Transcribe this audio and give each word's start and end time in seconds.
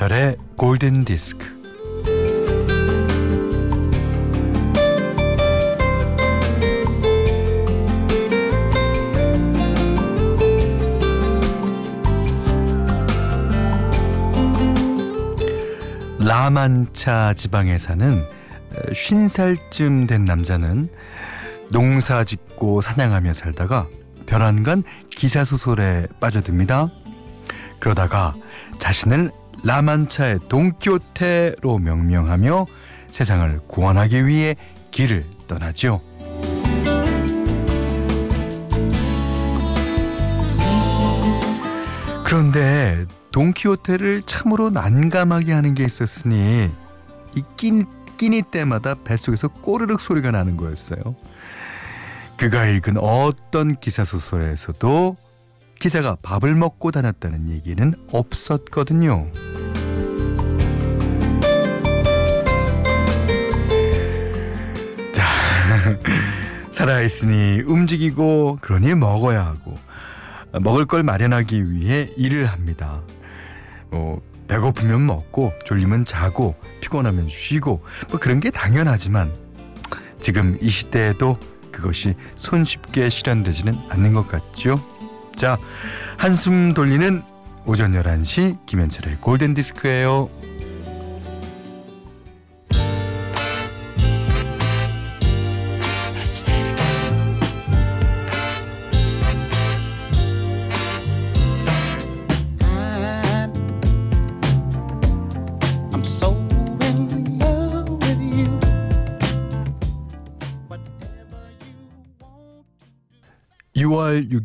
김현철의 0.00 0.36
골든 0.56 1.04
디스크. 1.04 1.60
라만차 16.18 17.34
지방에 17.34 17.76
사는 17.76 18.24
50살쯤 18.88 20.08
된 20.08 20.24
남자는 20.24 20.88
농사 21.72 22.24
짓고 22.24 22.80
사냥하며 22.80 23.34
살다가 23.34 23.86
별안간 24.24 24.82
기사 25.10 25.44
소설에 25.44 26.06
빠져듭니다. 26.20 26.88
그러다가 27.80 28.34
자신을 28.78 29.30
라만차의 29.62 30.40
동키호테로 30.48 31.78
명명하며 31.78 32.66
세상을 33.10 33.60
구원하기 33.66 34.26
위해 34.26 34.56
길을 34.90 35.24
떠나죠. 35.46 36.00
그런데 42.24 43.06
동키호테를 43.32 44.22
참으로 44.22 44.70
난감하게 44.70 45.52
하는 45.52 45.74
게 45.74 45.84
있었으니 45.84 46.70
이 47.34 47.42
끼니, 47.56 47.84
끼니 48.18 48.42
때마다 48.42 48.94
뱃속에서 48.94 49.48
꼬르륵 49.48 50.00
소리가 50.00 50.30
나는 50.30 50.56
거였어요. 50.56 51.16
그가 52.36 52.66
읽은 52.66 52.98
어떤 52.98 53.76
기사 53.76 54.04
소설에서도 54.04 55.16
기사가 55.80 56.16
밥을 56.22 56.54
먹고 56.54 56.90
다녔다는 56.90 57.50
얘기는 57.50 57.94
없었거든요. 58.12 59.30
살아있으니 66.80 67.62
움직이고 67.66 68.58
그러니 68.62 68.94
먹어야 68.94 69.44
하고 69.44 69.76
먹을 70.62 70.86
걸 70.86 71.02
마련하기 71.02 71.70
위해 71.70 72.08
일을 72.16 72.46
합니다. 72.46 73.02
뭐 73.90 74.22
배고프면 74.48 75.06
먹고 75.06 75.52
졸리면 75.66 76.06
자고 76.06 76.54
피곤하면 76.80 77.28
쉬고 77.28 77.84
뭐 78.08 78.18
그런 78.18 78.40
게 78.40 78.50
당연하지만 78.50 79.30
지금 80.20 80.56
이 80.62 80.70
시대에도 80.70 81.38
그것이 81.70 82.14
손쉽게 82.36 83.10
실현되지는 83.10 83.76
않는 83.90 84.14
것 84.14 84.26
같죠. 84.26 84.80
자, 85.36 85.58
한숨 86.16 86.72
돌리는 86.72 87.22
오전 87.66 87.92
11시 87.92 88.64
김현철의 88.64 89.18
골든 89.20 89.52
디스크예요. 89.52 90.30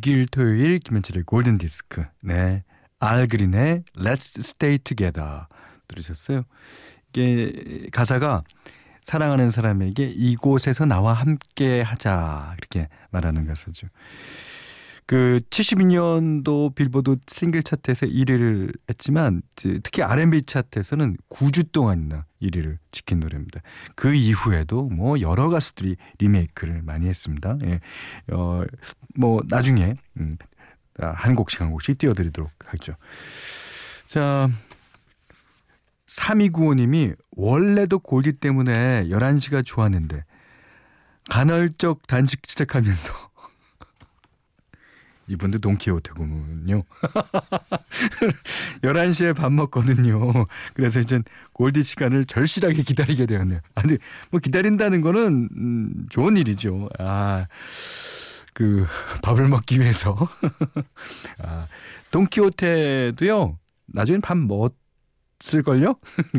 6월 0.06 0.26
6일 0.26 0.32
토요일 0.32 0.80
김현철의 0.80 1.24
골든 1.24 1.58
디스크. 1.58 2.06
네. 2.22 2.64
알그린의 3.00 3.84
Let's 3.98 4.40
Stay 4.40 4.78
Together 4.78 5.46
들으셨어요? 5.88 6.44
이게 7.10 7.88
가사가 7.92 8.44
사랑하는 9.02 9.50
사람에게 9.50 10.06
이곳에서 10.08 10.86
나와 10.86 11.14
함께 11.14 11.82
하자 11.82 12.56
이렇게 12.58 12.88
말하는 13.10 13.48
가사죠. 13.48 13.88
그 15.08 15.40
72년도 15.52 16.74
빌보드 16.74 17.18
싱글 17.28 17.62
차트에서 17.62 18.08
1위를 18.08 18.76
했지만 18.90 19.44
특히 19.56 20.02
R&B 20.02 20.44
차트에서는 20.44 21.18
9주 21.30 21.72
동안이나 21.72 22.26
1위를 22.42 22.78
지킨 22.92 23.20
노래입니다. 23.20 23.62
그 23.96 24.14
이후에도 24.16 24.84
뭐 24.90 25.20
여러 25.22 25.50
가수들이 25.50 25.98
리메이크를 26.18 26.82
많이 26.82 27.08
했습니다. 27.08 27.58
예. 27.66 27.80
어, 28.32 28.64
뭐 29.16 29.44
나중에 29.48 29.96
음, 30.18 30.38
한 30.98 31.36
곡씩 31.36 31.62
한 31.62 31.70
곡씩 31.70 32.00
띄워드리도록 32.00 32.50
하죠. 32.66 32.96
자, 34.08 34.50
3295님이 36.08 37.16
원래도 37.32 38.00
골디 38.00 38.34
때문에 38.34 39.08
11시가 39.10 39.64
좋았는데 39.66 40.24
간헐적 41.30 42.08
단식 42.08 42.42
시작하면서 42.48 43.14
이분도 45.28 45.59
돈키호테군요. 45.59 46.84
11시에 48.84 49.36
밥 49.36 49.52
먹거든요. 49.52 50.46
그래서 50.74 51.00
이제 51.00 51.19
골디 51.53 51.84
시간을 51.84 52.25
절실하게 52.25 52.84
기다리게 52.84 53.25
되었네요. 53.25 53.59
아니, 53.75 53.97
뭐 54.31 54.40
기다린다는 54.40 55.02
거는, 55.02 55.50
음, 55.56 56.06
좋은 56.09 56.38
일이죠. 56.38 56.90
아, 57.00 57.47
그, 58.53 58.85
밥을 59.24 59.47
먹기 59.47 59.80
위해서. 59.80 60.16
아, 61.41 61.68
돈키호테도요, 62.12 63.58
나중엔 63.88 64.22
밥 64.22 64.38
먹 64.38 64.74
었을걸요? 65.44 65.96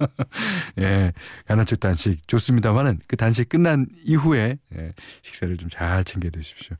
예, 0.78 1.12
간헐적 1.46 1.80
단식 1.80 2.26
좋습니다만은 2.28 3.00
그 3.06 3.16
단식 3.16 3.48
끝난 3.48 3.86
이후에 4.04 4.58
예, 4.76 4.92
식사를 5.22 5.56
좀 5.56 5.70
잘 5.70 6.04
챙겨 6.04 6.30
드십시오. 6.30 6.76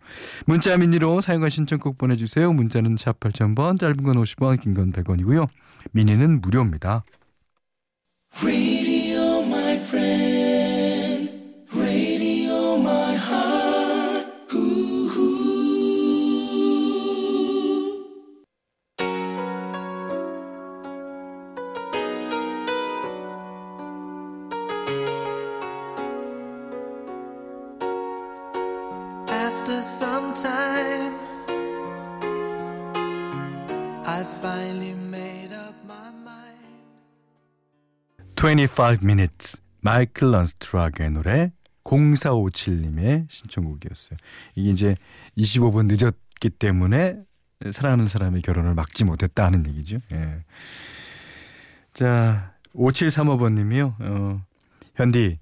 문자 0.47 0.77
미니로 0.77 1.21
사용과 1.21 1.49
신청곡 1.49 1.97
보내주세요. 1.99 2.53
문자는 2.53 2.97
샵 2.97 3.21
8000번, 3.21 3.79
짧은 3.79 4.03
건 4.03 4.17
50원, 4.17 4.61
긴 4.61 4.75
건 4.75 4.93
100원이고요. 4.93 5.49
미니는 5.93 6.41
무료입니다. 6.41 7.05
Radio, 8.43 9.43
finally 34.41 34.93
made 34.93 35.55
up 35.55 35.75
my 35.85 36.09
mind. 36.09 36.59
25 38.37 39.03
minutes 39.03 39.61
마이클 39.81 40.31
런스트락의 40.33 41.11
노래 41.11 41.53
0457님의 41.85 43.27
신청곡이었어요. 43.29 44.19
이게 44.55 44.71
이제 44.71 44.97
25분 45.37 45.87
늦었기 45.87 46.51
때문에 46.51 47.19
사랑하는 47.73 48.09
사람의 48.09 48.43
결혼을 48.43 48.75
막지 48.75 49.05
못했다 49.05 49.45
하는 49.45 49.67
얘기죠. 49.67 49.99
예. 50.13 50.45
자, 51.93 52.55
5735번 52.75 53.55
님이요. 53.55 53.97
어, 53.99 54.41
현디 54.95 55.39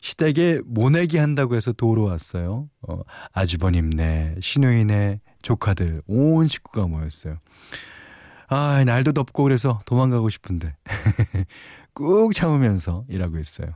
시댁에 0.00 0.60
모내기 0.64 1.18
한다고 1.18 1.54
해서 1.54 1.72
도로 1.72 2.04
왔어요. 2.04 2.68
어, 2.88 3.00
아주버님네, 3.32 4.36
시누이네, 4.40 5.20
조카들 5.42 6.02
온 6.06 6.48
식구가 6.48 6.88
모였어요. 6.88 7.38
아, 8.54 8.84
날도 8.84 9.12
덥고 9.12 9.44
그래서 9.44 9.80
도망가고 9.86 10.28
싶은데 10.28 10.76
꾹 11.94 12.34
참으면서 12.34 13.06
일하고 13.08 13.38
있어요. 13.38 13.68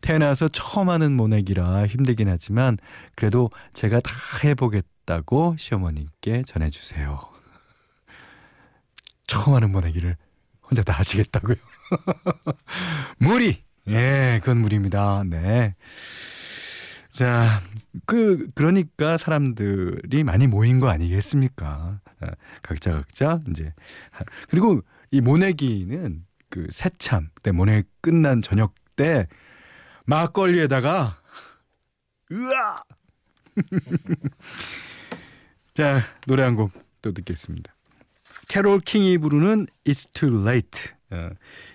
태어나서 0.00 0.46
처음 0.46 0.88
하는 0.88 1.16
모내기라 1.16 1.84
힘들긴 1.88 2.28
하지만 2.28 2.78
그래도 3.16 3.50
제가 3.72 3.98
다 3.98 4.12
해보겠다고 4.44 5.56
시어머님께 5.58 6.44
전해주세요. 6.46 7.20
처음 9.26 9.54
하는 9.56 9.72
모내기를 9.72 10.16
혼자 10.62 10.84
다 10.84 10.92
하시겠다고요. 10.92 11.56
무리! 13.18 13.64
예, 13.88 14.38
그건 14.44 14.60
무리입니다. 14.60 15.24
네. 15.26 15.74
자, 17.18 17.60
그, 18.06 18.48
그러니까 18.54 19.18
사람들이 19.18 20.22
많이 20.22 20.46
모인 20.46 20.78
거 20.78 20.88
아니겠습니까? 20.88 22.00
아, 22.20 22.30
각자 22.62 22.92
각자, 22.92 23.40
이제. 23.50 23.74
그리고 24.48 24.82
이 25.10 25.20
모내기는 25.20 26.24
그 26.48 26.68
새참 26.70 27.30
때 27.42 27.50
모내 27.50 27.82
끝난 28.00 28.40
저녁 28.40 28.72
때 28.94 29.26
막걸리에다가 30.06 31.20
으아! 32.30 32.76
자, 35.74 36.02
노래 36.28 36.44
한 36.44 36.54
곡 36.54 36.70
또 37.02 37.12
듣겠습니다. 37.12 37.74
캐롤 38.46 38.78
킹이 38.80 39.18
부르는 39.18 39.66
It's 39.84 40.12
Too 40.12 40.42
Late. 40.42 40.92
어, 41.10 41.30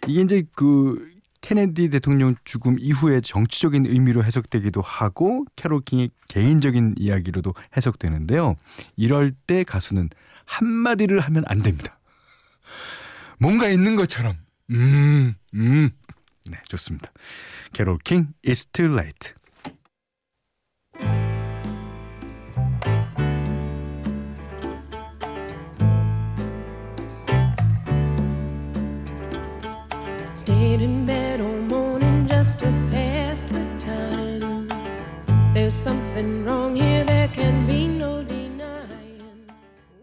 이게 0.08 0.22
이제 0.22 0.44
그 0.56 1.13
케네디 1.44 1.90
대통령 1.90 2.36
죽음 2.46 2.78
이후에 2.80 3.20
정치적인 3.20 3.86
의미로 3.86 4.24
해석되기도 4.24 4.82
하고 4.82 5.46
캐롤 5.58 5.82
킹의 5.82 6.10
개인적인 6.30 6.96
이야기로도 6.98 7.54
해석되는데요. 7.76 8.56
이럴 8.96 9.34
때 9.46 9.66
가수는 9.66 10.10
한마디를 10.46 11.20
하면 11.20 11.44
안 11.48 11.62
됩니다. 11.62 12.00
뭔가 13.40 13.68
있는 13.68 13.98
것처럼. 13.98 14.38
음, 14.72 15.36
음. 15.54 15.90
네, 16.50 16.58
좋습니다. 16.70 17.12
캐롤 17.74 17.98
킹, 18.06 18.30
It's 18.46 18.72
Too 18.72 18.94
Late. 18.94 19.34
Stayed 30.34 30.82
in 30.82 31.06
bed 31.06 31.42
all 31.42 31.62
morning 31.62 32.26
just 32.28 32.58
to 32.60 32.66
pass 32.90 33.44
the 33.44 33.64
time. 33.78 34.68
There's 35.54 35.76
something 35.76 36.44
wrong 36.44 36.76
here, 36.76 37.06
there 37.06 37.28
can 37.28 37.68
be 37.68 37.88
no 37.88 38.24
denying. 38.24 39.22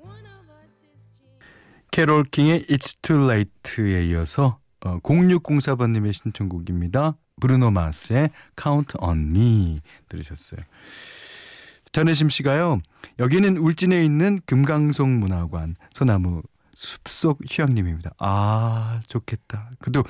One 0.01 0.23
of 0.23 0.47
us 0.49 0.87
is. 0.87 1.43
캐롤 1.91 2.25
킹의 2.31 2.67
It's 2.71 2.95
Too 3.03 3.29
Late에 3.29 4.07
이어서 4.07 4.61
어, 4.85 5.01
0604번님의 5.01 6.13
신청곡입니다. 6.13 7.17
브루노 7.41 7.73
마스의 7.73 8.31
Count 8.57 8.95
on 9.01 9.31
Me 9.31 9.81
들으셨어요. 10.09 10.61
전혜심 11.91 12.29
씨가요. 12.29 12.79
여기는 13.19 13.57
울진에 13.57 14.05
있는 14.05 14.41
금강송 14.47 15.19
문화관 15.19 15.75
소나무 15.93 16.43
숲속 16.81 17.41
휴양림입니다. 17.49 18.13
아 18.19 19.01
좋겠다. 19.07 19.71
그래도 19.81 20.03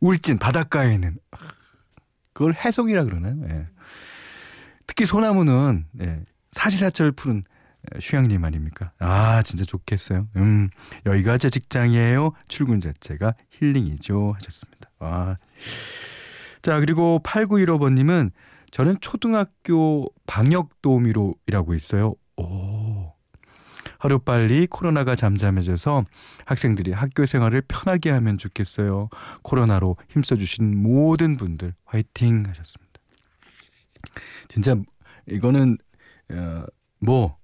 울진 0.00 0.38
바닷가에 0.38 0.94
있는 0.94 1.18
아, 1.32 1.36
그걸 2.32 2.54
해송이라 2.54 3.04
그러나요? 3.04 3.36
예. 3.50 3.68
특히 4.86 5.04
소나무는 5.04 5.84
예, 6.00 6.24
사시사철 6.50 7.12
푸른 7.12 7.44
휴양림 8.00 8.42
아닙니까? 8.42 8.92
아, 8.98 9.42
진짜 9.42 9.64
좋겠어요. 9.64 10.26
음, 10.36 10.70
여기가 11.04 11.36
제 11.36 11.50
직장이에요. 11.50 12.32
출근 12.48 12.80
자체가 12.80 13.34
힐링이죠. 13.50 14.32
하셨습니다. 14.36 14.90
아. 15.00 15.36
자, 16.62 16.80
그리고 16.80 17.20
8915번님은 17.22 18.30
저는 18.70 18.96
초등학교 19.02 20.08
방역 20.26 20.80
도우미로 20.80 21.34
일하고 21.46 21.74
있어요. 21.74 22.14
오. 22.38 22.83
하루빨리 24.04 24.66
코로나가 24.66 25.16
잠잠해져서 25.16 26.04
학생들이 26.44 26.92
학교 26.92 27.24
생활을 27.24 27.62
편하게 27.66 28.10
하면 28.10 28.36
좋겠어요. 28.36 29.08
코로나로 29.42 29.96
힘써주신 30.10 30.76
모든 30.76 31.38
분들 31.38 31.72
화이팅 31.86 32.44
하셨습니다. 32.46 32.92
진짜 34.48 34.76
이거는 35.26 35.78
어, 36.32 36.64
뭐 37.00 37.38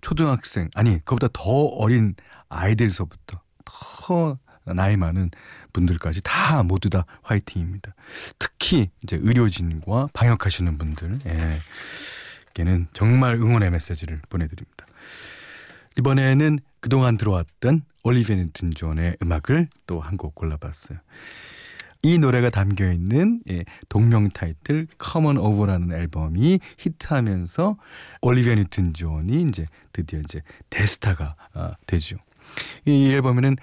초등학생 0.00 0.70
아니 0.74 1.04
그보다 1.04 1.28
더 1.34 1.50
어린 1.50 2.14
아이들서부터 2.48 3.42
더 3.66 4.38
나이 4.64 4.96
많은 4.96 5.30
분들까지 5.74 6.22
다 6.22 6.62
모두 6.62 6.88
다 6.88 7.04
화이팅입니다. 7.22 7.94
특히 8.38 8.88
이제 9.02 9.18
의료진과 9.20 10.08
방역하시는 10.14 10.78
분들, 10.78 11.18
예, 11.26 11.36
걔는 12.54 12.88
정말 12.94 13.34
응원의 13.34 13.70
메시지를 13.70 14.22
보내드립니다. 14.30 14.86
이번에는 16.00 16.58
그동안 16.80 17.18
들어왔던 17.18 17.82
올리비아 18.02 18.36
뉴튼 18.36 18.70
존의 18.70 19.16
음악을 19.22 19.68
또 19.86 20.00
한 20.00 20.16
곡 20.16 20.34
골라봤어요. 20.34 20.98
이 22.02 22.16
노래가 22.16 22.48
담겨 22.48 22.90
있는 22.90 23.42
예, 23.50 23.64
동명 23.90 24.30
타이틀 24.30 24.86
Come 25.02 25.25
On 25.25 25.36
Over라는 25.36 25.92
앨범이 25.92 26.58
히트하면서 26.78 27.76
올리비아 28.22 28.54
뉴튼 28.54 28.94
존이 28.94 29.42
이제 29.42 29.66
드디어 29.92 30.20
이제 30.20 30.40
대스타가 30.70 31.36
아, 31.52 31.72
되죠. 31.86 32.16
이 32.86 33.10
앨범에는 33.12 33.56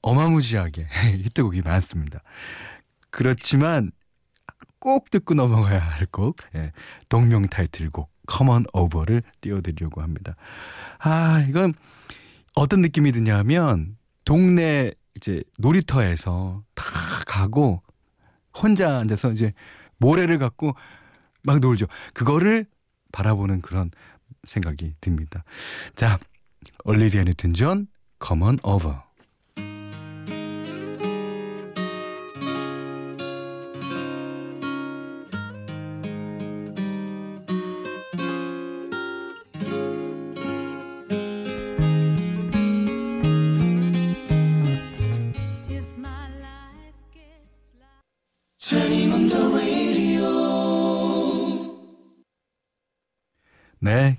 어마무지하게 0.00 0.86
히트곡이 1.24 1.60
많습니다. 1.60 2.22
그렇지만 3.10 3.92
꼭 4.78 5.10
듣고 5.10 5.34
넘어가야 5.34 5.78
할 5.80 6.06
곡, 6.06 6.36
예, 6.54 6.72
동명 7.10 7.46
타이틀곡 7.48 8.10
Come 8.30 8.53
On 8.53 8.64
Over를 8.72 9.22
띄워드리려고 9.40 10.02
합니다. 10.02 10.36
아, 10.98 11.44
이건 11.48 11.74
어떤 12.54 12.80
느낌이 12.80 13.12
드냐면 13.12 13.96
동네 14.24 14.92
이제 15.16 15.42
놀이터에서 15.58 16.62
다 16.74 16.84
가고 17.26 17.82
혼자 18.56 18.98
앉아서 18.98 19.32
이제 19.32 19.52
모래를 19.98 20.38
갖고 20.38 20.74
막 21.42 21.60
놀죠. 21.60 21.86
그거를 22.12 22.66
바라보는 23.12 23.60
그런 23.60 23.90
생각이 24.46 24.94
듭니다. 25.00 25.44
자, 25.94 26.18
올리비아 26.84 27.24
뉴튼 27.24 27.54
존, 27.54 27.86
Come 28.24 28.42
on 28.42 28.58
over. 28.62 29.03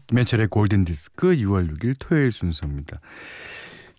김현철의 0.07 0.47
골든 0.47 0.85
디스크 0.85 1.35
6월 1.35 1.71
6일 1.71 1.95
토요일 1.99 2.31
순서입니다. 2.31 2.99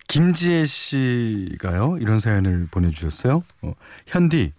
김지혜 0.09 0.67
씨가요 0.67 1.99
이런 2.01 2.21
사연을 2.21 2.69
보내주셨어요. 2.71 3.43
어, 3.63 3.73
현디 4.07 4.53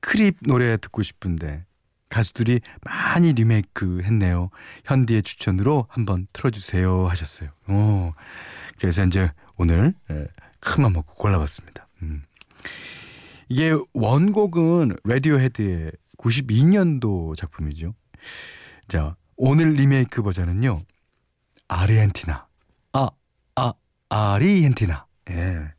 Creep 0.00 0.36
노래 0.40 0.76
듣고 0.76 1.02
싶은데 1.02 1.64
가수들이 2.08 2.60
많이 2.82 3.32
리메이크 3.32 4.02
했네요. 4.02 4.50
현디의 4.84 5.22
추천으로 5.22 5.86
한번 5.88 6.26
틀어주세요 6.32 7.06
하셨어요. 7.08 7.50
오, 7.68 8.12
그래서 8.78 9.02
이제 9.04 9.30
오늘 9.56 9.94
예, 10.10 10.26
큰맘 10.60 10.92
먹고 10.92 11.14
골라봤습니다. 11.14 11.88
음. 12.02 12.22
이게 13.48 13.74
원곡은 13.92 14.96
라디오헤드의 15.04 15.92
92년도 16.18 17.36
작품이죠. 17.36 17.94
자, 18.88 19.16
오늘 19.44 19.72
리메이크 19.72 20.22
버전은요. 20.22 20.84
아르헨티나. 21.66 22.46
아, 22.92 23.08
아, 23.56 23.72
아르헨티나. 24.08 25.06
예. 25.30 25.72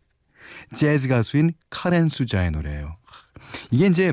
재즈 0.75 1.07
가수인 1.07 1.53
카렌 1.69 2.09
수자의 2.09 2.51
노래예요. 2.51 2.97
이게 3.71 3.87
이제 3.87 4.11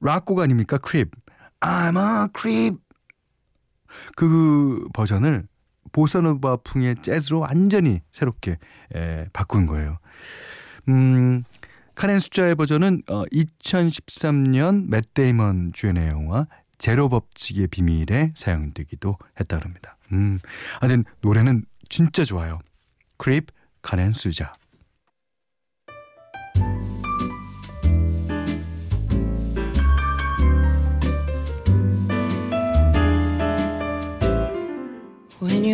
락곡 0.00 0.38
아닙니까? 0.38 0.76
Creep. 0.76 1.12
I'm 1.60 1.96
a 1.96 2.28
creep. 2.38 2.76
그 4.16 4.86
버전을 4.92 5.48
보사노바 5.92 6.58
풍의 6.58 6.96
재즈로 6.96 7.38
완전히 7.38 8.02
새롭게 8.12 8.58
에, 8.94 9.28
바꾼 9.32 9.64
거예요. 9.64 9.96
음, 10.88 11.42
카렌 11.94 12.18
수자의 12.18 12.54
버전은 12.54 13.00
어, 13.08 13.24
2013년 13.32 14.88
맷 14.90 15.14
데이먼 15.14 15.72
주연의 15.72 16.08
영화 16.08 16.46
제로 16.80 17.10
법칙의 17.10 17.68
비밀에 17.68 18.32
사용되기도 18.34 19.18
했다 19.38 19.58
그럽니다. 19.58 19.98
음, 20.12 20.38
하여튼 20.80 21.04
노래는 21.20 21.66
진짜 21.90 22.24
좋아요. 22.24 22.58
Creep 23.18 23.52
카렌 23.82 24.12
수자. 24.12 24.54
When 35.42 35.64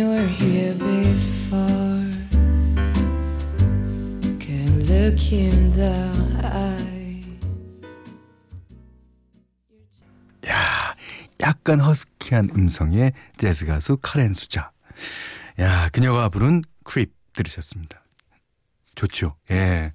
약간 11.47 11.79
허스키한 11.79 12.49
음성의 12.53 13.13
재즈 13.37 13.65
가수 13.67 13.97
카렌 14.01 14.33
수자. 14.33 14.71
야, 15.59 15.87
그녀가 15.89 16.27
부른 16.27 16.61
Creep 16.83 17.13
들으셨습니다. 17.31 18.03
좋죠. 18.95 19.37
예. 19.51 19.93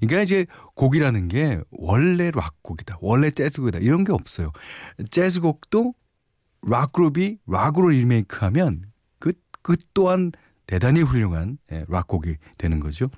그러니까 0.00 0.20
이제 0.20 0.44
곡이라는 0.74 1.28
게 1.28 1.60
원래 1.70 2.30
락곡이다. 2.30 2.98
원래 3.00 3.30
재즈곡이다. 3.30 3.78
이런 3.78 4.04
게 4.04 4.12
없어요. 4.12 4.52
재즈곡도 5.10 5.94
락그룹이 6.66 7.38
락으로 7.46 7.88
리메이크하면 7.88 8.84
그, 9.18 9.32
그 9.62 9.76
또한 9.94 10.30
대단히 10.66 11.00
훌륭한 11.00 11.56
예, 11.70 11.86
락곡이 11.88 12.36
되는 12.58 12.80
거죠. 12.80 13.08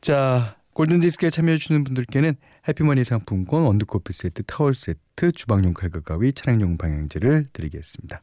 자, 0.00 0.56
골든디스크에 0.74 1.30
참여해주시는 1.30 1.84
분들께는 1.84 2.34
해피머니 2.68 3.04
상품권, 3.04 3.62
원두커피 3.62 4.12
세트, 4.12 4.42
타월 4.44 4.74
세트, 4.74 5.32
주방용 5.32 5.72
칼과 5.72 6.00
가위, 6.00 6.32
차량용 6.32 6.76
방향제를 6.76 7.48
드리겠습니다. 7.52 8.22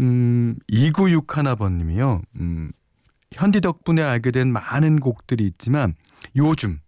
음, 0.00 0.56
2961번님이요. 0.70 2.22
음, 2.40 2.72
현디 3.32 3.60
덕분에 3.60 4.02
알게 4.02 4.30
된 4.30 4.52
많은 4.52 5.00
곡들이 5.00 5.46
있지만 5.46 5.94
요즘, 6.36 6.80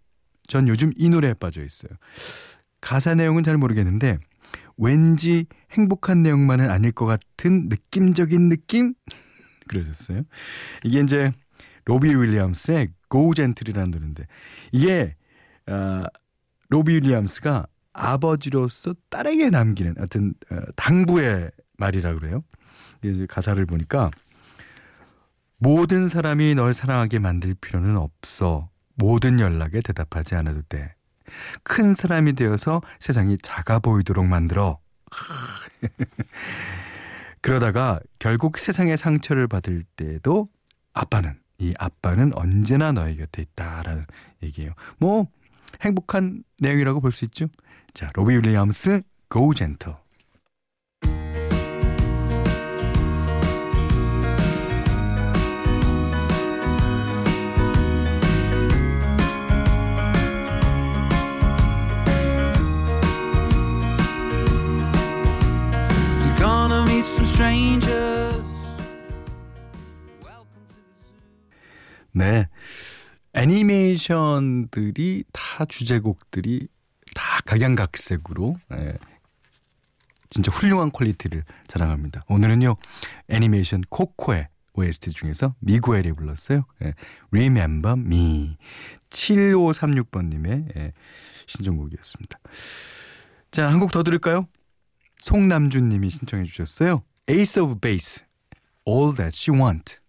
전 0.47 0.69
요즘 0.69 0.93
이 0.97 1.09
노래에 1.09 1.35
빠져 1.35 1.65
있어요. 1.65 1.93
가사 2.81 3.15
내용은 3.15 3.43
잘 3.43 3.57
모르겠는데 3.57 4.19
왠지 4.77 5.47
행복한 5.71 6.23
내용만은 6.23 6.71
아닐 6.71 6.93
것 6.93 7.07
같은 7.07 7.69
느낌적인 7.69 8.49
느낌? 8.49 8.95
그러셨어요. 9.69 10.23
이게 10.85 11.01
이제 11.01 11.33
로비 11.85 12.15
윌리엄스의 12.15 12.89
Go 13.11 13.35
Gentle이라는 13.35 13.91
노래인데 13.91 14.27
이게 14.73 15.17
어, 15.67 16.05
로비 16.69 16.95
윌리엄스가 16.95 17.67
아버지로서 17.93 18.95
딸에게 19.11 19.51
남기는 19.51 19.95
하여튼 19.99 20.35
어, 20.51 20.57
당부의 20.77 21.51
말이라 21.77 22.15
그래요. 22.15 22.43
이제 23.03 23.27
가사를 23.27 23.65
보니까 23.67 24.11
모든 25.59 26.09
사람이 26.09 26.55
널 26.55 26.75
사랑하게 26.75 27.19
만들 27.19 27.55
필요는 27.55 27.97
없어. 27.97 28.71
모든 28.95 29.41
연락에 29.41 29.81
대답하지 29.81 30.35
않아도 30.37 30.63
돼. 30.69 30.95
큰 31.63 31.95
사람이 31.95 32.35
되어서 32.35 32.83
세상이 32.99 33.39
작아 33.43 33.79
보이도록 33.79 34.27
만들어. 34.27 34.79
그러다가 37.41 38.01
결국 38.19 38.59
세상의 38.59 38.97
상처를 38.97 39.49
받을 39.49 39.85
때도 39.97 40.49
아빠는 40.93 41.35
이 41.63 41.73
아빠는 41.79 42.33
언제나 42.35 42.91
너의 42.91 43.17
곁에 43.17 43.43
있다라는 43.43 44.07
얘기예요. 44.43 44.73
뭐 44.99 45.29
행복한 45.81 46.43
내용이라고 46.61 47.01
볼 47.01 47.13
수 47.13 47.25
있죠. 47.27 47.47
자, 47.95 48.11
로비 48.15 48.35
윌리엄스 48.37 49.03
Go 49.33 49.55
Gentle. 49.55 49.95
네. 72.13 72.49
애니메이션들이 73.35 75.25
다 75.33 75.65
주제곡들이 75.65 76.69
다 77.15 77.41
각양각색으로 77.47 78.57
예, 78.73 78.95
진짜 80.31 80.51
훌륭한 80.53 80.91
퀄리티를 80.91 81.45
자랑합니다. 81.67 82.25
오늘은요 82.29 82.77
애니메이션 83.29 83.83
코코의 83.89 84.49
OST 84.75 85.13
중에서 85.13 85.55
미구엘이 85.61 86.13
불렀어요. 86.13 86.65
예, 86.83 86.95
Remember 87.31 87.99
Me 87.99 88.57
7536번님의 89.11 90.77
예, 90.77 90.93
신청곡이었습니다. 91.47 92.39
자, 93.51 93.69
한 93.71 93.81
곡 93.81 93.93
더 93.93 94.03
들을까요? 94.03 94.47
송남준님이 95.19 96.09
신청해 96.11 96.45
주셨어요. 96.45 97.03
Ace 97.29 97.63
of 97.63 97.81
Base, 97.81 98.25
All 98.89 99.15
That 99.15 99.37
She 99.37 99.59
Want. 99.59 100.02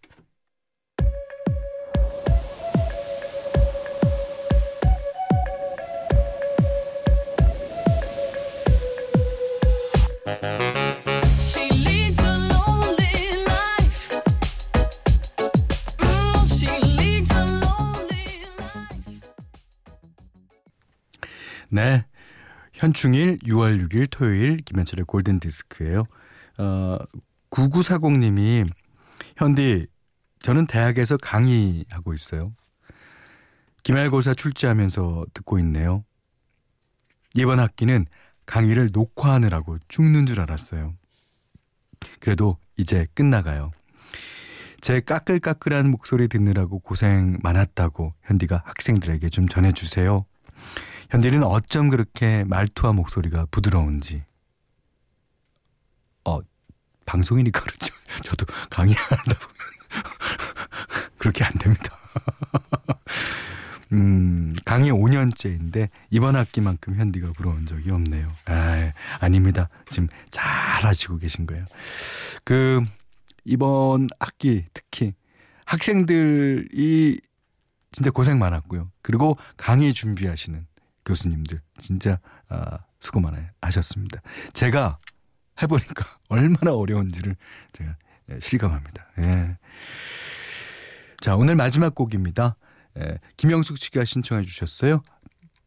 네. 21.73 22.05
현충일 22.73 23.39
6월 23.39 23.81
6일 23.81 24.07
토요일 24.11 24.57
김현철의 24.57 25.05
골든 25.05 25.39
디스크예요. 25.39 26.03
어 26.59 26.97
9940님이 27.49 28.69
현디 29.37 29.87
저는 30.43 30.67
대학에서 30.67 31.17
강의하고 31.17 32.13
있어요. 32.13 32.53
기말고사 33.81 34.35
출제하면서 34.35 35.25
듣고 35.33 35.57
있네요. 35.59 36.05
이번 37.33 37.59
학기는 37.59 38.05
강의를 38.45 38.89
녹화하느라고 38.93 39.79
죽는 39.87 40.27
줄 40.27 40.41
알았어요. 40.41 40.93
그래도 42.19 42.57
이제 42.77 43.07
끝나가요. 43.15 43.71
제 44.79 44.99
까끌까끌한 44.99 45.89
목소리 45.89 46.27
듣느라고 46.27 46.77
고생 46.79 47.39
많았다고 47.41 48.13
현디가 48.21 48.61
학생들에게 48.63 49.29
좀 49.29 49.47
전해주세요. 49.47 50.25
현디는 51.09 51.43
어쩜 51.43 51.89
그렇게 51.89 52.43
말투와 52.45 52.93
목소리가 52.93 53.47
부드러운지. 53.51 54.23
어, 56.25 56.39
방송이니까 57.05 57.61
그렇죠. 57.61 57.93
저도 58.23 58.45
강의하다 58.69 59.23
보면 59.23 59.57
그렇게 61.17 61.43
안 61.43 61.53
됩니다. 61.53 61.97
음, 63.93 64.55
강의 64.65 64.91
5년째인데 64.91 65.89
이번 66.09 66.35
학기만큼 66.35 66.95
현디가 66.95 67.33
부러운 67.33 67.67
적이 67.67 67.91
없네요. 67.91 68.31
아, 68.45 68.91
아닙니다. 69.19 69.69
지금 69.87 70.07
잘 70.31 70.83
하시고 70.83 71.19
계신 71.19 71.45
거예요. 71.45 71.65
그 72.43 72.83
이번 73.45 74.07
학기 74.19 74.65
특히 74.73 75.13
학생들이 75.65 77.21
진짜 77.91 78.09
고생 78.09 78.39
많았고요. 78.39 78.89
그리고 79.03 79.37
강의 79.57 79.93
준비하시는 79.93 80.65
교수님들 81.05 81.61
진짜 81.77 82.19
아, 82.49 82.79
수고 82.99 83.19
많아요. 83.19 83.47
하셨습니다. 83.61 84.21
제가 84.53 84.99
해보니까 85.61 86.05
얼마나 86.29 86.75
어려운지를 86.75 87.35
제가 87.73 87.95
예, 88.31 88.39
실감합니다. 88.39 89.07
예. 89.19 89.57
자 91.19 91.35
오늘 91.35 91.55
마지막 91.55 91.93
곡입니다. 91.95 92.55
예, 92.99 93.19
김영숙 93.37 93.77
씨가 93.77 94.05
신청해 94.05 94.43
주셨어요. 94.43 95.01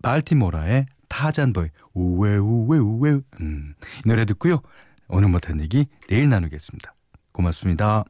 발티모라의 0.03 0.87
타잔보이 1.09 1.69
우웨 1.95 2.37
우웨 2.37 2.79
우웨 2.79 3.21
음, 3.41 3.75
이 4.05 4.09
노래 4.09 4.25
듣고요. 4.25 4.63
오늘 5.09 5.29
못한 5.29 5.61
얘기 5.61 5.87
내일 6.09 6.29
나누겠습니다. 6.29 6.95
고맙습니다. 7.33 8.05